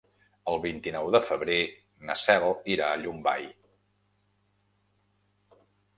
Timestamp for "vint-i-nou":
0.61-1.09